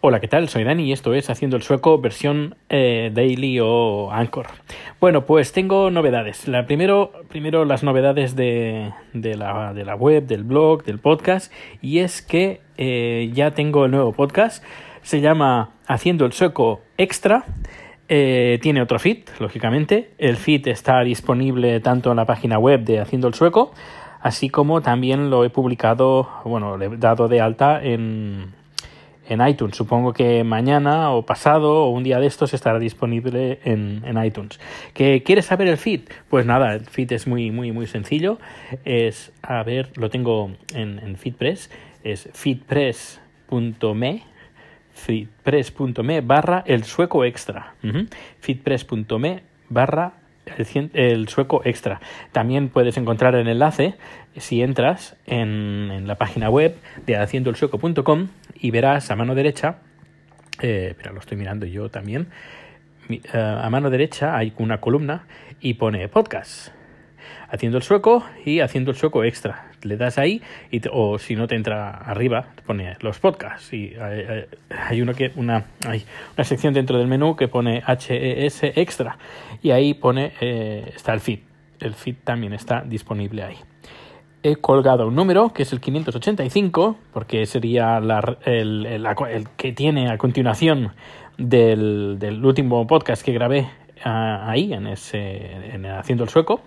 [0.00, 0.48] Hola, ¿qué tal?
[0.48, 4.46] Soy Dani y esto es Haciendo el Sueco versión eh, Daily o Anchor.
[5.00, 6.48] Bueno, pues tengo novedades.
[6.48, 11.52] La primero, primero las novedades de, de, la, de la web, del blog, del podcast.
[11.80, 14.64] Y es que eh, ya tengo el nuevo podcast.
[15.02, 17.44] Se llama Haciendo el Sueco Extra.
[18.08, 20.10] Eh, tiene otro feed, lógicamente.
[20.18, 23.72] El feed está disponible tanto en la página web de Haciendo el Sueco,
[24.20, 28.52] así como también lo he publicado, bueno, le he dado de alta en
[29.32, 29.76] en iTunes.
[29.76, 34.60] Supongo que mañana o pasado o un día de estos estará disponible en, en iTunes.
[34.94, 36.02] ¿Que quieres saber el feed?
[36.28, 38.38] Pues nada, el feed es muy, muy, muy sencillo.
[38.84, 41.70] Es, a ver, lo tengo en, en FeedPress.
[42.04, 44.22] Es feedpress.me
[44.92, 47.74] feedpress.me barra el sueco extra.
[48.40, 50.12] feedpress.me barra
[50.46, 52.00] el, sueco extra.
[52.32, 53.94] También puedes encontrar el enlace
[54.36, 59.78] si entras en, la página web de haciendoelsueco.com y verás a mano derecha,
[60.60, 62.28] eh, lo estoy mirando yo también,
[63.08, 65.26] eh, a mano derecha hay una columna
[65.60, 66.70] y pone podcast
[67.52, 69.71] haciendo el sueco y haciendo el sueco extra.
[69.84, 73.94] Le das ahí y o si no te entra arriba, te pone los podcasts y
[73.98, 76.04] hay, una, que, una, hay
[76.36, 79.18] una sección dentro del menú que pone HES extra
[79.62, 81.40] y ahí pone eh, está el feed.
[81.80, 83.56] El feed también está disponible ahí.
[84.44, 87.98] He colgado un número que es el 585 porque sería
[88.44, 90.92] el, el, que tiene a continuación
[91.38, 93.68] del, del último podcast que grabé
[94.04, 96.62] ahí en ese en haciendo el sueco.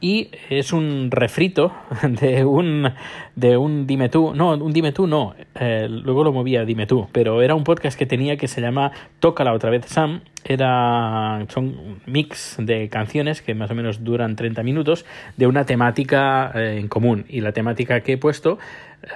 [0.00, 2.92] Y es un refrito de un
[3.34, 4.34] de un dime tú.
[4.34, 5.34] No un dime tú no.
[5.54, 8.92] Eh, luego lo movía dime tú pero era un podcast que tenía que se llama
[9.20, 10.20] Tócala otra vez Sam.
[10.44, 15.04] Era son mix de canciones que más o menos duran 30 minutos
[15.36, 17.24] de una temática eh, en común.
[17.28, 18.58] Y la temática que he puesto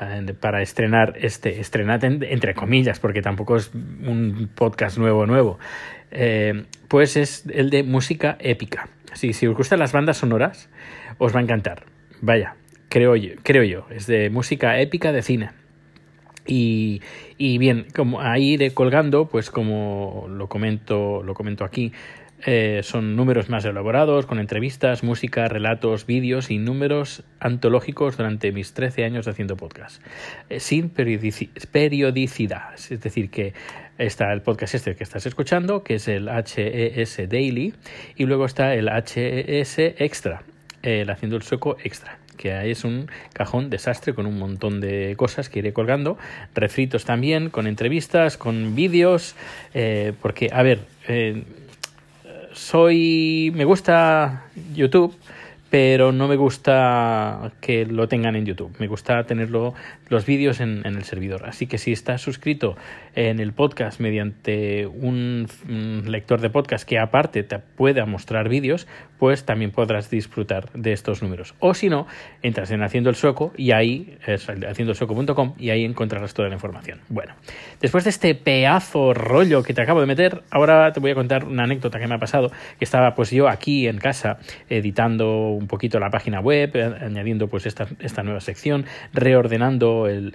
[0.01, 5.59] eh, para estrenar este estrenar entre comillas porque tampoco es un podcast nuevo nuevo
[6.11, 8.89] eh, pues es el de música épica.
[9.15, 10.69] si os gustan las bandas sonoras,
[11.19, 11.85] os va a encantar.
[12.21, 12.57] Vaya,
[12.89, 13.87] creo yo, creo yo.
[13.91, 15.51] Es de música épica de cine.
[16.47, 17.01] Y,
[17.43, 21.91] y bien, como ahí de colgando, pues como lo comento, lo comento aquí,
[22.45, 28.75] eh, son números más elaborados, con entrevistas, música, relatos, vídeos y números antológicos durante mis
[28.75, 30.03] 13 años haciendo podcast.
[30.51, 32.75] Eh, sin periodicidad.
[32.75, 33.55] Es decir, que
[33.97, 37.73] está el podcast este que estás escuchando, que es el HES Daily,
[38.17, 40.43] y luego está el HES Extra,
[40.83, 45.15] el Haciendo el Sueco Extra que ahí es un cajón desastre con un montón de
[45.19, 46.17] cosas que iré colgando,
[46.55, 49.35] refritos también, con entrevistas, con vídeos,
[49.75, 50.81] eh, porque, a ver,
[52.53, 53.53] soy.
[53.55, 55.15] Me gusta YouTube,
[55.71, 58.75] pero no me gusta que lo tengan en YouTube.
[58.81, 59.73] Me gusta tenerlo
[60.09, 61.47] los vídeos en, el servidor.
[61.47, 62.77] Así que si estás suscrito
[63.15, 65.47] en el podcast mediante un,
[66.07, 68.89] lector de podcast que aparte te pueda mostrar vídeos,
[69.19, 71.55] pues también podrás disfrutar de estos números.
[71.61, 72.09] O si no,
[72.43, 77.01] entras en Haciendo el Sueco y ahí, haciendoelsueco.com y ahí encontrarás toda la información.
[77.09, 77.35] Bueno,
[77.81, 81.45] después de este pedazo rollo que te acabo de meter, ahora te voy a contar
[81.45, 84.39] una anécdota que me ha pasado, que estaba pues yo aquí en casa
[84.69, 90.33] editando un poquito la página web, añadiendo pues esta, esta nueva sección, reordenando el,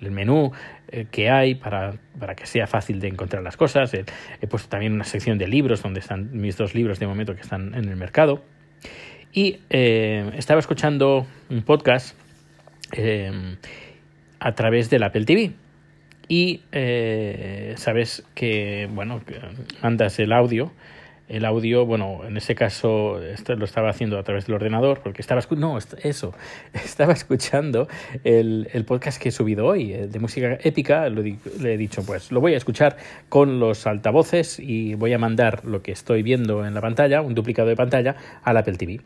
[0.00, 0.52] menú
[0.88, 3.94] eh, que hay para, para, que sea fácil de encontrar las cosas.
[3.94, 7.40] He, puesto también una sección de libros donde están mis dos libros de momento que
[7.40, 8.42] están en el mercado.
[9.32, 12.16] Y eh, estaba escuchando un podcast
[12.92, 13.56] eh,
[14.40, 15.52] a través del Apple TV.
[16.28, 16.62] Y
[17.76, 19.20] sabes que, bueno,
[19.82, 20.70] mandas el audio
[21.30, 25.22] el audio, bueno, en ese caso esto lo estaba haciendo a través del ordenador, porque
[25.22, 26.34] estaba no, eso,
[26.74, 27.88] estaba escuchando
[28.24, 32.54] el, podcast que he subido hoy de música épica, le he dicho, pues lo voy
[32.54, 32.96] a escuchar
[33.28, 37.34] con los altavoces y voy a mandar lo que estoy viendo en la pantalla, un
[37.34, 39.00] duplicado de pantalla, al Apple TV.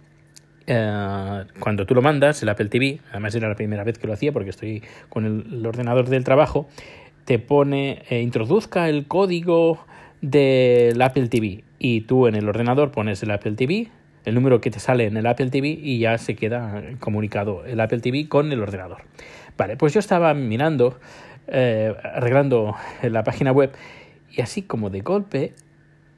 [0.66, 4.14] Eh, cuando tú lo mandas, el Apple TV, además era la primera vez que lo
[4.14, 6.68] hacía porque estoy con el, ordenador del trabajo,
[7.26, 9.84] te pone, eh, introduzca el código
[10.24, 13.88] del Apple TV y tú en el ordenador pones el Apple TV,
[14.24, 17.78] el número que te sale en el Apple TV y ya se queda comunicado el
[17.78, 19.02] Apple TV con el ordenador.
[19.58, 20.98] Vale, pues yo estaba mirando,
[21.46, 23.72] eh, arreglando la página web
[24.30, 25.52] y así como de golpe,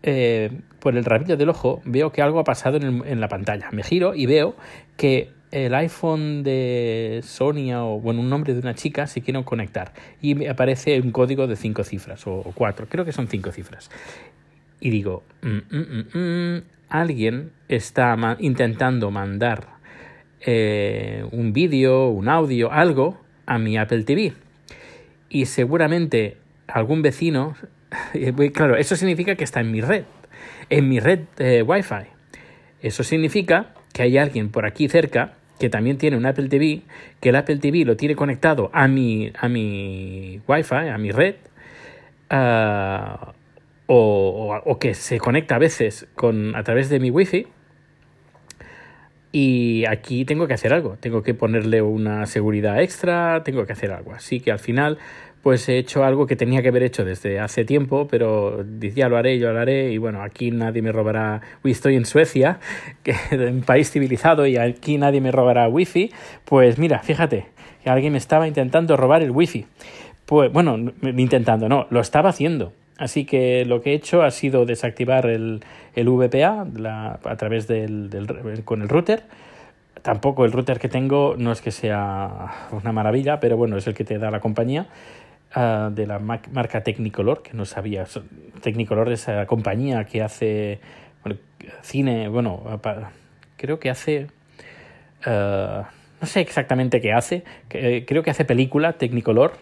[0.05, 3.71] eh, por el rabillo del ojo, veo que algo ha pasado en, en, la pantalla.
[3.73, 4.55] Me giro y veo
[4.97, 9.93] que el iPhone de Sonia o bueno, un nombre de una chica se quiere conectar
[10.21, 13.91] y me aparece un código de cinco cifras o, cuatro, creo que son cinco cifras
[14.81, 19.77] y digo, mm, mm, mm, alguien está intentando mandar
[20.41, 24.35] eh, un vídeo, un audio, algo a mi Apple TV.
[25.29, 26.37] Y seguramente
[26.69, 27.57] algún vecino,
[28.53, 30.05] claro, eso significa que está en mi red,
[30.71, 32.07] en mi red eh, Wi-Fi.
[32.83, 36.83] Eso significa que hay alguien por aquí cerca que también tiene un Apple TV,
[37.19, 41.37] que el Apple TV lo tiene conectado a mi, a mi Wi-Fi, a mi red,
[42.29, 43.33] ah,
[43.87, 47.47] o, o, que se conecta a veces con, a través de mi Wi-Fi.
[49.39, 53.93] Y aquí tengo que hacer algo, tengo que ponerle una seguridad extra, tengo que hacer
[53.93, 54.15] algo.
[54.15, 54.97] Así que al final
[55.43, 59.19] pues he hecho algo que tenía que haber hecho desde hace tiempo, pero ya lo
[59.19, 62.61] haré, yo lo haré, y bueno, aquí nadie me robará, Uy, estoy en Suecia,
[63.03, 66.13] que es un país civilizado, y aquí nadie me robará wifi,
[66.47, 67.45] pues mira, fíjate,
[67.85, 69.67] que alguien me estaba intentando robar el wifi.
[70.25, 72.73] Pues bueno, intentando, no, lo estaba haciendo.
[72.99, 75.63] Así que lo que he hecho ha sido desactivar el,
[75.95, 76.67] el VPA
[77.25, 79.25] a través del, del, con el router.
[80.03, 83.95] Tampoco el router que tengo no es que sea una maravilla, pero bueno, es el
[83.95, 84.87] que te da la compañía.
[85.53, 88.05] Ah, de la marca Technicolor, que no sabía.
[88.63, 90.81] Technicolor es la compañía que hace
[91.83, 92.63] cine, bueno,
[93.57, 94.27] creo que hace...
[95.25, 95.91] Ah,
[96.21, 99.53] no sé exactamente qué hace, eh, creo que hace película Technicolor.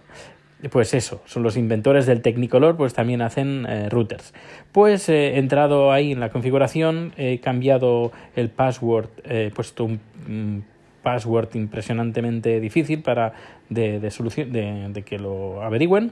[0.71, 4.33] Pues eso, son los inventores del Technicolor, pues también hacen eh, routers.
[4.73, 10.65] Pues he entrado ahí en la configuración, he cambiado el password, he puesto un
[11.05, 13.35] password impresionantemente difícil para
[13.69, 16.11] de, solución, de, que lo averigüen,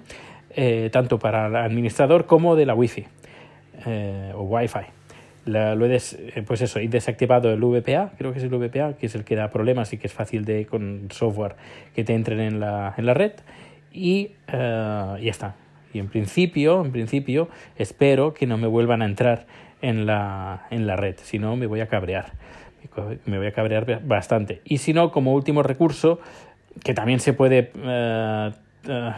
[0.55, 3.07] eh, tanto para el administrador como de la Wi-Fi
[3.87, 4.87] eh, o Wi-Fi.
[5.47, 9.07] lo he eh, pues eso, he desactivado el VPA, creo que es el VPA, que
[9.07, 11.57] es el que da problemas y que es fácil de con software
[11.95, 13.33] que te entren en la, en la red
[13.93, 15.57] y ya está.
[15.93, 19.47] Y en principio, en principio, espero que no me vuelvan a entrar
[19.83, 22.33] en la, en la red, si no me voy a cabrear
[23.27, 24.61] me voy a cabrear bastante.
[24.65, 26.21] Y si no, como último recurso,
[26.85, 28.51] que también se puede, eh,
[28.89, 29.13] eh,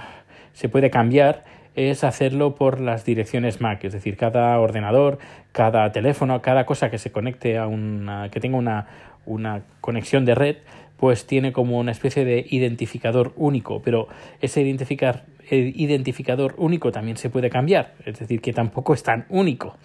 [0.53, 1.45] se puede cambiar,
[1.75, 5.19] es hacerlo por las direcciones MAC, es decir, cada ordenador,
[5.53, 8.87] cada teléfono, cada cosa que se conecte a una, que tenga una,
[9.27, 10.57] una conexión de red,
[10.97, 14.09] pues tiene como una especie de identificador único, pero
[14.41, 19.77] ese identificar, identificador único también se puede cambiar, es decir, que tampoco es tan único.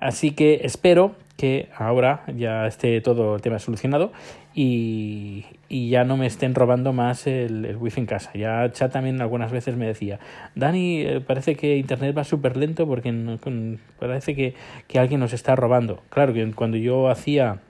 [0.00, 4.12] Así que espero que ahora ya esté todo el tema solucionado
[4.54, 8.30] y, ya no me estén robando más el, el, wifi en casa.
[8.34, 10.20] Ya Chat también algunas veces me decía,
[10.54, 13.12] Dani, eh, parece que Internet va súper lento porque
[13.98, 14.54] parece que,
[14.86, 16.02] que, alguien nos está robando.
[16.10, 17.60] Claro que cuando yo hacía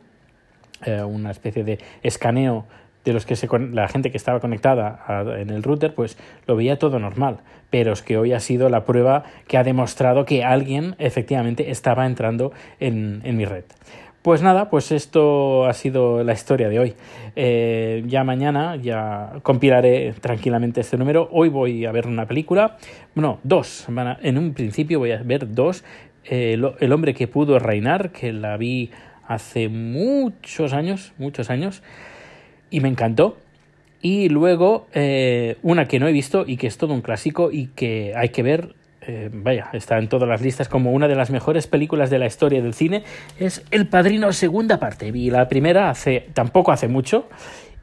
[0.85, 2.67] eh, una especie de escaneo
[3.05, 5.05] de los que se, la gente que estaba conectada
[5.38, 6.17] en el router, pues
[6.47, 7.41] lo veía todo normal.
[7.71, 12.06] Pero es que hoy ha sido la prueba que ha demostrado que alguien efectivamente estaba
[12.06, 13.65] entrando en, en mi red.
[14.25, 16.94] Pues nada, pues esto ha sido la historia de hoy.
[17.37, 21.29] Eh, ya mañana ya compilaré tranquilamente este número.
[21.31, 22.79] Hoy voy a ver una película.
[23.15, 23.87] Bueno, dos.
[24.23, 25.85] en un principio voy a ver dos.
[26.25, 28.91] Eh, el hombre que pudo reinar, que la vi
[29.26, 31.82] hace muchos años, muchos años
[32.71, 33.38] y me encantó.
[34.00, 37.69] Y luego eh, una que no he visto y que es todo un clásico y
[37.69, 41.31] que hay que ver, eh, vaya, está en todas las listas como una de las
[41.31, 43.03] mejores películas de la historia del cine,
[43.38, 45.11] es El Padrino segunda parte.
[45.11, 47.29] Vi la primera hace, tampoco hace mucho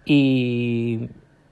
[0.05, 1.09] y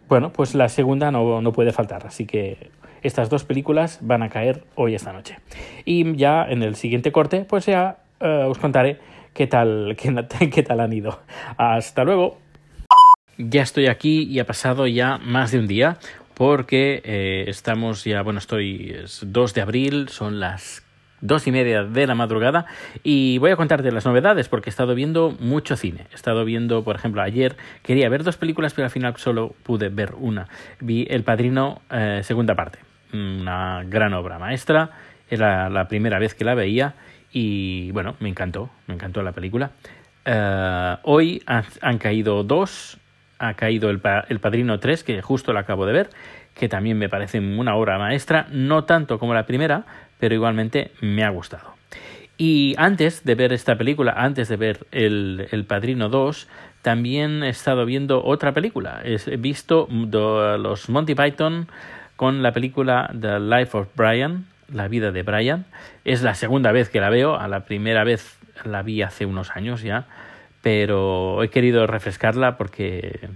[0.07, 2.05] bueno, pues la segunda no, no puede faltar.
[2.05, 2.69] Así que
[3.01, 5.37] estas dos películas van a caer hoy esta noche.
[5.85, 8.99] Y ya en el siguiente corte, pues ya eh, os contaré
[9.33, 9.95] qué tal,
[10.39, 11.19] qué, qué tal han ido.
[11.57, 12.37] Hasta luego.
[13.37, 15.97] Ya estoy aquí y ha pasado ya más de un día
[16.33, 20.83] porque eh, estamos ya, bueno, estoy, es 2 de abril, son las
[21.21, 22.65] dos y media de la madrugada
[23.03, 26.07] y voy a contarte las novedades porque he estado viendo mucho cine.
[26.11, 29.89] He estado viendo, por ejemplo, ayer quería ver dos películas pero al final solo pude
[29.89, 30.47] ver una.
[30.79, 32.79] Vi El Padrino eh, segunda parte,
[33.13, 34.91] una gran obra maestra,
[35.29, 36.95] era la primera vez que la veía
[37.31, 39.71] y bueno, me encantó, me encantó la película.
[40.25, 42.99] Eh, hoy han caído dos
[43.39, 46.09] ha caído el, el Padrino 3, que justo lo acabo de ver,
[46.53, 49.85] que también me parece una obra maestra, no tanto como la primera,
[50.19, 51.73] pero igualmente me ha gustado.
[52.37, 56.47] Y antes de ver esta película, antes de ver El, el Padrino 2,
[56.81, 59.01] también he estado viendo otra película.
[59.03, 61.67] He visto los Monty Python
[62.15, 65.65] con la película The Life of Brian, La vida de Brian.
[66.05, 69.51] Es la segunda vez que la veo, a la primera vez la vi hace unos
[69.55, 70.05] años ya
[70.61, 73.29] pero he querido refrescarla porque,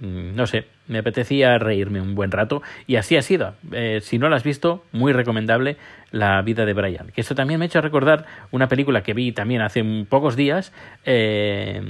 [0.00, 3.54] mm, no sé, me apetecía reírme un buen rato y así ha sido.
[3.72, 5.76] Eh, si no la has visto, muy recomendable
[6.10, 7.08] La vida de Brian.
[7.08, 10.72] Que eso también me ha hecho recordar una película que vi también hace pocos días.
[11.04, 11.80] Eh,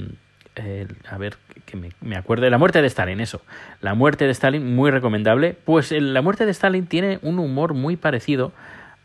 [1.09, 2.49] a ver, que me, me acuerde.
[2.49, 3.41] La muerte de Stalin, eso.
[3.81, 5.55] La muerte de Stalin, muy recomendable.
[5.65, 8.51] Pues la muerte de Stalin tiene un humor muy parecido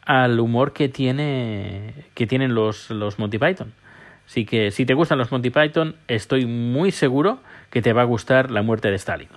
[0.08, 3.72] al humor que tiene que tienen los, los Monty Python.
[4.26, 7.40] Así que si te gustan los Monty Python, estoy muy seguro
[7.70, 9.28] que te va a gustar La muerte de Stalin.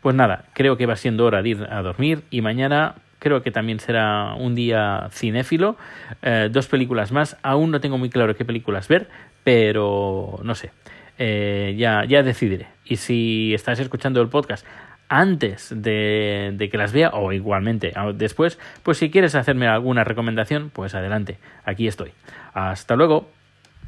[0.00, 3.50] Pues nada, creo que va siendo hora de ir a dormir y mañana creo que
[3.50, 5.76] también será un día cinéfilo.
[6.22, 7.36] Eh, dos películas más.
[7.42, 9.08] Aún no tengo muy claro qué películas ver,
[9.42, 10.70] pero no sé.
[11.18, 12.66] Eh, ya, ya decidiré.
[12.84, 14.66] Y si estás escuchando el podcast
[15.08, 20.70] antes de, de, que las vea o igualmente después, pues si quieres hacerme alguna recomendación,
[20.70, 22.12] pues adelante, aquí estoy.
[22.52, 23.35] Hasta luego.